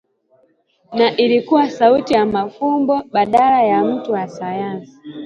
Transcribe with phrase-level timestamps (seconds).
[0.93, 4.99] na ilikuwa sauti ya mafumbo badala ya mtu wa sayansi